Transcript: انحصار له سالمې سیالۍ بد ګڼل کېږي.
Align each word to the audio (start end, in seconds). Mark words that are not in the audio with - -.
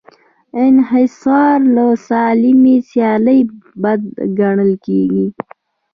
انحصار 0.65 1.57
له 1.75 1.87
سالمې 2.07 2.75
سیالۍ 2.89 3.39
بد 3.81 4.01
ګڼل 4.39 4.71
کېږي. 4.85 5.27